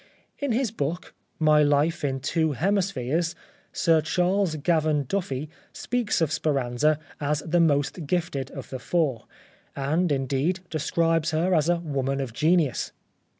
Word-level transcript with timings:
In 0.39 0.51
his 0.51 0.71
book," 0.71 1.13
My 1.49 1.61
Life 1.61 2.03
in 2.03 2.21
Two 2.21 2.53
Hemispheres," 2.53 3.35
Sir 3.71 4.01
Charles 4.01 4.55
Gavan 4.55 5.03
Duffy 5.07 5.47
speaks 5.73 6.21
of 6.21 6.31
Speranza 6.31 6.97
as 7.19 7.43
the 7.45 7.59
most 7.59 8.07
gifted 8.07 8.49
of 8.49 8.71
the 8.71 8.79
four, 8.79 9.25
and, 9.75 10.11
indeed, 10.11 10.61
describes 10.71 11.29
her 11.29 11.53
as" 11.53 11.69
a 11.69 11.75
woman 11.77 12.19
of 12.19 12.33
genius." 12.33 12.91